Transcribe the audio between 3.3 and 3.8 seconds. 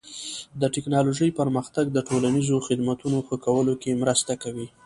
کولو